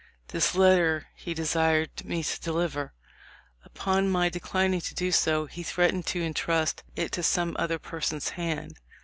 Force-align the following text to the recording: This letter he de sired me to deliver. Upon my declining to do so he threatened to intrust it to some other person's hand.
This 0.29 0.55
letter 0.55 1.05
he 1.13 1.35
de 1.35 1.45
sired 1.45 2.03
me 2.05 2.23
to 2.23 2.39
deliver. 2.41 2.91
Upon 3.63 4.09
my 4.09 4.29
declining 4.29 4.81
to 4.81 4.95
do 4.95 5.11
so 5.11 5.45
he 5.45 5.61
threatened 5.61 6.07
to 6.07 6.23
intrust 6.23 6.81
it 6.95 7.11
to 7.11 7.21
some 7.21 7.55
other 7.59 7.77
person's 7.77 8.29
hand. 8.29 8.79